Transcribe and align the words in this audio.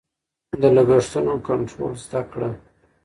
د 0.61 0.63
لګښتونو 0.75 1.33
کنټرول 1.47 1.93
زده 2.03 2.21
کړه. 2.31 2.49